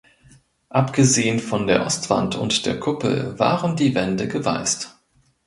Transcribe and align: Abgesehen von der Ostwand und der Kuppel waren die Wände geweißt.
Abgesehen 0.69 1.37
von 1.37 1.67
der 1.67 1.85
Ostwand 1.85 2.35
und 2.35 2.65
der 2.65 2.79
Kuppel 2.79 3.37
waren 3.37 3.75
die 3.75 3.93
Wände 3.93 4.27
geweißt. 4.27 4.97